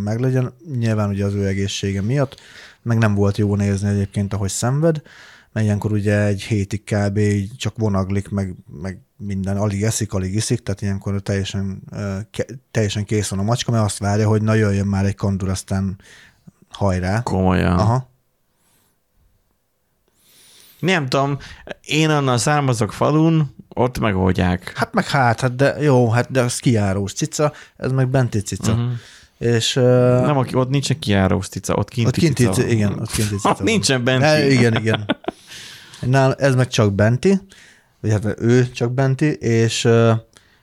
[0.05, 0.53] meglegyen.
[0.79, 2.40] Nyilván ugye az ő egészsége miatt,
[2.83, 5.03] meg nem volt jó nézni egyébként, ahogy szenved,
[5.53, 7.21] mert ilyenkor ugye egy hétig kb.
[7.57, 11.83] csak vonaglik, meg, meg minden, alig eszik, alig iszik, tehát ilyenkor teljesen,
[12.31, 15.49] ke- teljesen kész van a macska, mert azt várja, hogy na jöjjön már egy kandur,
[15.49, 15.99] aztán
[16.68, 17.23] hajrá.
[17.23, 17.79] Komolyan.
[17.79, 18.11] Aha.
[20.83, 21.38] Nem tudom,
[21.85, 24.73] én onnan származok falun, ott megoldják.
[24.77, 28.73] Hát meg hát, hát de jó, hát de az kijárós cica, ez meg benti cica.
[28.73, 28.90] Uh-huh.
[29.38, 29.83] És uh,
[30.21, 32.53] Nem, aki- ott nincsen kiárós cica, ott kinti ott kinti, cica.
[32.53, 33.49] cica, igen, ott kinti cica.
[33.51, 34.25] Ott nincsen benti.
[34.25, 35.16] Ne, igen, igen.
[36.01, 37.40] Nál, ez meg csak benti,
[38.01, 40.11] vagy hát ő csak benti, és uh,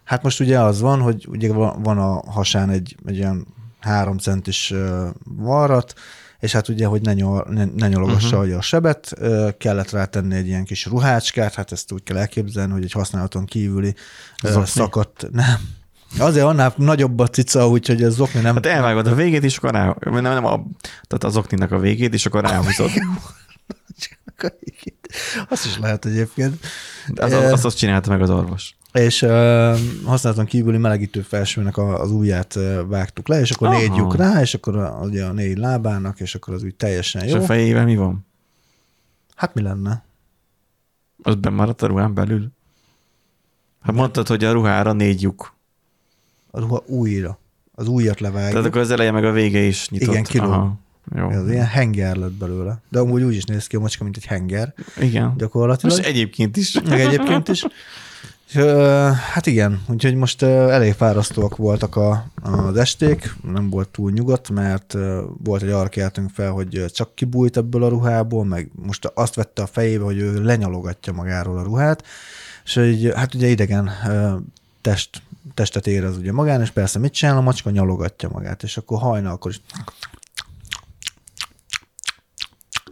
[0.03, 3.47] hát most ugye az van, hogy ugye van van a hasán egy, egy olyan
[3.79, 5.93] három centis uh, varrat,
[6.39, 8.57] és hát ugye, hogy ne, nyol, ne, ne nyologassa uh-huh.
[8.57, 9.13] a sebet,
[9.57, 13.95] kellett rátenni egy ilyen kis ruhácskát, hát ezt úgy kell elképzelni, hogy egy használaton kívüli
[14.43, 14.67] Zokni?
[14.67, 15.77] szakadt, nem,
[16.17, 18.53] Azért annál nagyobb a cica, úgyhogy ez zokni nem...
[18.53, 19.95] Hát elvágod a végét, és akkor rá...
[19.99, 22.89] Nem, nem a, tehát az okninak a végét, és akkor ráhúzod.
[25.49, 26.65] Azt is lehet egyébként.
[27.07, 28.75] De Az, az, azt, azt csinálta meg az orvos.
[28.93, 29.29] És uh,
[30.03, 33.77] használaton kívüli melegítő felsőnek a, az ujját uh, vágtuk le, és akkor Aha.
[33.77, 37.23] négy lyuk rá, és akkor a, ugye a négy lábának, és akkor az úgy teljesen
[37.23, 37.37] És jó.
[37.37, 38.25] a fejével mi van?
[39.35, 40.03] Hát mi lenne?
[41.23, 42.51] Az bemaradt a ruhán belül?
[43.81, 45.53] Hát mondtad, hogy a ruhára négy lyuk.
[46.51, 47.39] A ruha újra.
[47.75, 48.51] Az újat levágjuk.
[48.51, 50.09] Tehát akkor az eleje meg a vége is nyitott.
[50.09, 50.51] Igen, kilóg.
[50.51, 50.79] Aha.
[51.15, 51.29] Jó.
[51.29, 52.81] Ez ilyen henger lett belőle.
[52.89, 54.73] De amúgy úgy is néz ki a macska, mint egy henger.
[54.99, 55.33] Igen.
[55.37, 55.95] Gyakorlatilag.
[55.95, 56.81] Most egyébként is.
[56.81, 57.65] meg egyébként is.
[59.33, 64.95] Hát igen, úgyhogy most elég fárasztóak voltak a, az esték, nem volt túl nyugodt, mert
[65.43, 69.61] volt egy arra keltünk fel, hogy csak kibújt ebből a ruhából, meg most azt vette
[69.61, 72.03] a fejébe, hogy ő lenyalogatja magáról a ruhát,
[72.65, 73.91] és így, hát ugye idegen
[74.81, 75.21] test,
[75.53, 77.69] testet érez ugye magán, és persze mit csinál a macska?
[77.69, 79.61] Nyalogatja magát, és akkor hajnalkor is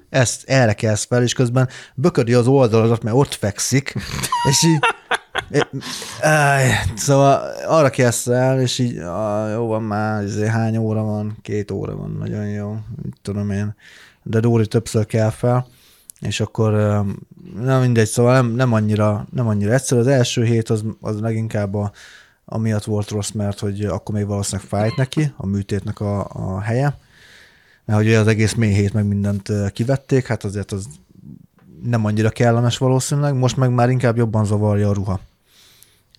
[0.10, 3.94] ezt erre kelsz fel, és közben böködi az oldaladat, mert ott fekszik,
[4.50, 4.80] és így
[6.96, 11.38] szóval arra kelsz el, és így ah, jó van már, izé, hány óra van?
[11.42, 12.78] Két óra van, nagyon jó,
[13.22, 13.76] tudom én.
[14.24, 15.68] De Dóri többször kell fel,
[16.20, 16.72] és akkor
[17.62, 20.00] nem mindegy, szóval nem, nem, annyira, nem annyira egyszerű.
[20.02, 21.92] Az első hét az, az leginkább a,
[22.46, 26.98] amiatt volt rossz, mert hogy akkor még valószínűleg fájt neki, a műtétnek a, a helye,
[27.86, 30.86] mert hogy az egész mély meg mindent kivették, hát azért az
[31.84, 35.20] nem annyira kellemes valószínűleg, most meg már inkább jobban zavarja a ruha.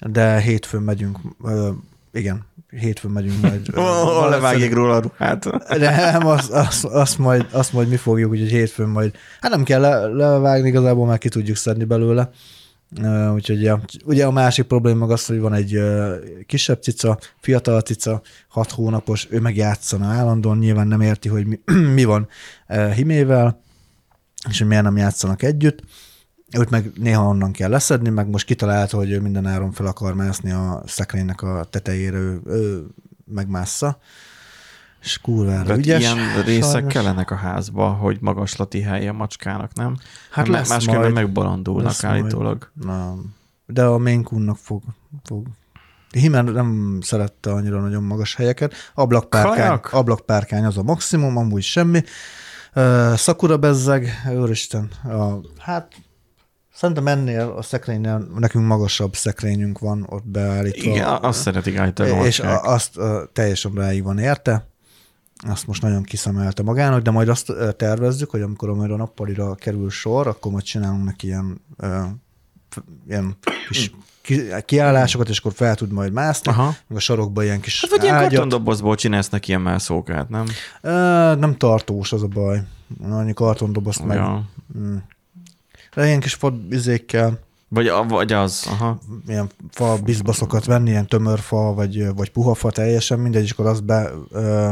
[0.07, 1.71] De hétfőn megyünk, ö,
[2.13, 3.71] igen, hétfőn megyünk majd.
[3.75, 5.69] valószínűleg- levágják róla a ruhát.
[5.79, 9.81] nem, azt, azt, azt, majd, azt majd mi fogjuk, úgyhogy hétfőn majd, hát nem kell
[9.81, 12.31] le, levágni, igazából már ki tudjuk szedni belőle.
[13.03, 13.81] Uh, úgyhogy ja.
[14.05, 16.15] ugye a másik probléma az, hogy van egy uh,
[16.47, 21.61] kisebb cica, fiatal cica, hat hónapos, ő meg játszana állandóan, nyilván nem érti, hogy mi,
[21.95, 22.29] mi van
[22.69, 23.61] uh, Himével,
[24.49, 25.83] és hogy miért nem játszanak együtt.
[26.57, 30.15] Őt meg néha onnan kell leszedni, meg most kitalálta, hogy ő minden áron fel akar
[30.15, 32.87] mászni a szekrénynek a tetejére, ő, ő
[33.25, 33.99] megmássza.
[35.03, 36.01] És kurvára ügyes.
[36.01, 36.93] ilyen részek sajnos.
[36.93, 39.97] kellenek a házba, hogy magaslati hely a macskának, nem?
[40.31, 41.13] Hát Mert lesz Másképpen majd.
[41.13, 42.15] megbolondulnak Lesz majd.
[42.15, 42.71] állítólag.
[42.75, 43.15] Na,
[43.67, 44.83] de a Maine Coon-nak fog,
[45.25, 45.47] fog.
[46.11, 48.75] Himen nem szerette annyira nagyon magas helyeket.
[48.95, 49.93] Ablakpárkány, Kajak?
[49.93, 52.03] ablakpárkány az a maximum, amúgy semmi.
[52.75, 55.93] Uh, Sakura bezzeg, úristen, a, hát
[56.79, 60.91] szerintem ennél a szekrénynél nekünk magasabb szekrényünk van ott beállítva.
[60.91, 64.67] Igen, azt szeretik állítólag a és a, azt uh, teljesen ráig van érte.
[65.49, 69.91] Azt most nagyon kiszemelte magának, de majd azt tervezzük, hogy amikor majd a nappalira kerül
[69.91, 72.01] sor, akkor majd csinálunk neki ilyen, ö,
[73.09, 73.37] ilyen
[73.69, 73.91] kis
[74.23, 76.75] ki, kiállásokat, és akkor fel tud majd mászni, Aha.
[76.87, 78.29] meg a sarokba ilyen kis Hát vagy ilyen ágyat.
[78.29, 80.47] kartondobozból csinálsz neki ilyen mászókát, nem?
[80.81, 80.91] Ö,
[81.38, 82.62] nem tartós az a baj.
[83.03, 84.17] Annyi kartondobozt meg.
[84.17, 84.45] Ja.
[84.79, 84.97] Mm.
[85.99, 88.99] De ilyen kis fa izékkel, Vagy, a- vagy az, aha.
[89.27, 93.85] ilyen fa bizbaszokat venni, ilyen tömörfa, vagy, vagy puha fa, teljesen mindegy, és akkor azt
[93.85, 94.71] be ö,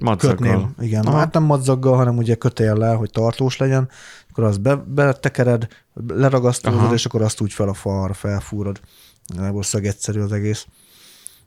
[0.00, 0.36] Madzaggal.
[0.36, 0.74] kötném.
[0.80, 1.16] Igen, Aha.
[1.18, 3.88] hát nem madzaggal, hanem ugye kötéllel, hogy tartós legyen,
[4.30, 5.68] akkor azt be, betekered,
[6.08, 6.94] leragasztod, Aha.
[6.94, 8.80] és akkor azt úgy fel a falra felfúrod.
[9.26, 10.66] Nagyjából szögegyszerű az egész.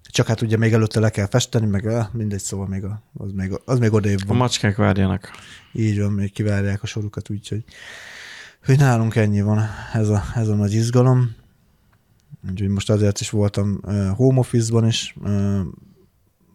[0.04, 3.32] Csak hát ugye még előtte le kell festeni, meg eh, mindegy, szóval még a, az,
[3.32, 4.38] még, az még odébb A van.
[4.38, 5.32] macskák várjanak.
[5.74, 7.64] Így van, még kivárják a sorukat, úgyhogy
[8.65, 9.62] hogy nálunk ennyi van,
[9.93, 11.36] ez a, ez a nagy izgalom.
[12.49, 13.82] Úgyhogy most azért is voltam
[14.15, 15.15] home office-ban is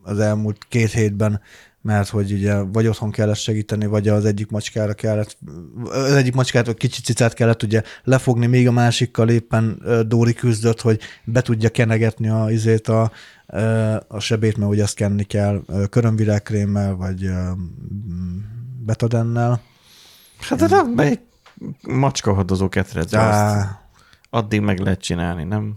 [0.03, 1.41] az elmúlt két hétben,
[1.83, 5.39] mert hogy ugye vagy otthon kellett segíteni, vagy az egyik macskára kellett,
[5.85, 10.81] az egyik macskát, vagy kicsit cicát kellett ugye lefogni, még a másikkal éppen Dóri küzdött,
[10.81, 13.13] hogy be tudja kenegetni a, izét a,
[14.09, 17.31] a sebét, mert ugye azt kenni kell körömvirágkrémmel, vagy
[18.85, 19.61] betadennel.
[20.39, 21.29] Hát de rak be
[21.61, 23.81] egy macska hordozó ketrecbe, azt Á,
[24.31, 25.75] addig meg lehet csinálni, nem?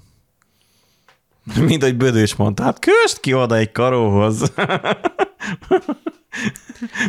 [1.68, 4.42] Mint hogy Bödő is mondta, hát köst ki oda egy karóhoz.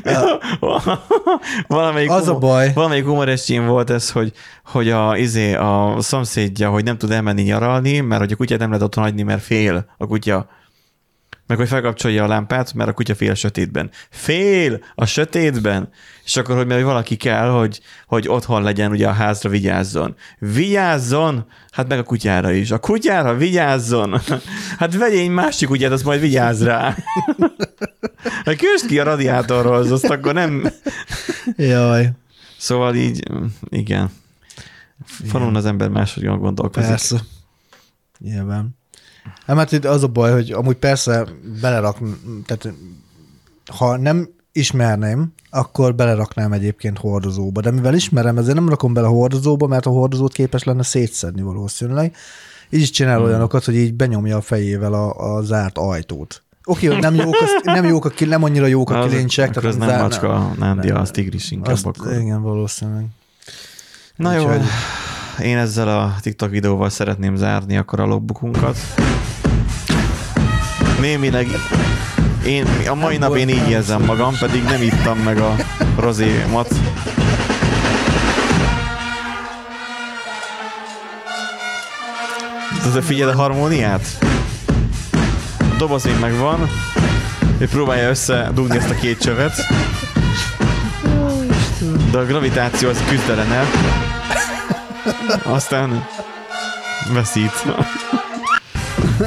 [1.69, 2.73] valamelyik, Az a baj.
[2.75, 4.33] Valamelyik humorescsén volt ez, hogy,
[4.65, 8.69] hogy a, izé, a szomszédja, hogy nem tud elmenni nyaralni, mert hogy a kutyát nem
[8.69, 10.49] lehet otthon hagyni, mert fél a kutya.
[11.47, 13.91] Meg hogy felkapcsolja a lámpát, mert a kutya fél a sötétben.
[14.11, 15.89] Fél a sötétben!
[16.25, 20.15] És akkor, hogy mert valaki kell, hogy, hogy otthon legyen, ugye a házra vigyázzon.
[20.39, 21.47] Vigyázzon!
[21.71, 22.71] Hát meg a kutyára is.
[22.71, 24.21] A kutyára vigyázzon!
[24.79, 26.97] Hát vegye egy másik kutyát, az majd vigyáz rá.
[28.45, 30.69] Hát kösd ki a radiátorról, az azt akkor nem...
[31.57, 32.11] jaj,
[32.57, 33.23] Szóval így,
[33.69, 34.11] igen.
[35.05, 36.89] Falun az ember máshogyan gondolkozik.
[36.89, 37.21] persze.
[38.19, 38.77] Nyilván.
[39.47, 41.25] Hát mert itt az a baj, hogy amúgy persze
[41.61, 41.99] belerak,
[42.47, 42.75] tehát
[43.79, 47.61] ha nem ismerném, akkor beleraknám egyébként hordozóba.
[47.61, 52.17] De mivel ismerem, ezért nem rakom bele hordozóba, mert a hordozót képes lenne szétszedni valószínűleg.
[52.71, 53.25] Így is csinál Hmm.
[53.25, 56.43] olyanokat, hogy így benyomja a fejével a, a zárt ajtót.
[56.65, 59.57] Oké, hogy nem jók, az, nem jók a, nem annyira jók a Az- kilincsek.
[59.57, 62.13] Az tehát nem zár- macska, Nándi, az tigris inkább Azt, akkor.
[62.13, 63.07] igen, valószínűleg.
[64.17, 64.61] Na jó, Úgyhogy-
[65.43, 68.79] én ezzel a TikTok videóval szeretném zárni akkor a logbukunkat.
[71.01, 71.47] Némileg
[72.47, 75.55] én a mai nap én így érzem magam, pedig nem ittam meg a
[75.99, 76.75] rozémat.
[82.93, 84.19] De figyeld a harmóniát?
[85.59, 86.69] A doboz még megvan,
[87.59, 89.67] ő próbálja összedugni ezt a két csövet.
[92.11, 93.65] De a gravitáció az küzdelene.
[95.45, 96.05] Aztán
[97.13, 97.65] veszít.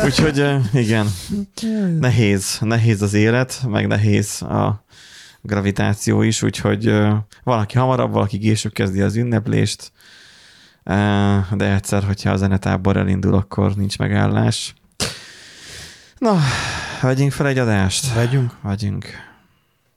[0.03, 1.07] Úgyhogy eh, igen,
[1.99, 4.83] nehéz, nehéz az élet, meg nehéz a
[5.41, 9.91] gravitáció is, úgyhogy eh, valaki hamarabb, valaki később kezdi az ünneplést,
[10.87, 14.73] Eh, de egyszer, hogyha a zenetábor elindul, akkor nincs megállás.
[16.17, 16.39] Na,
[17.01, 18.13] vegyünk fel egy adást.
[18.13, 18.51] Vegyünk.
[18.61, 19.05] Vegyünk.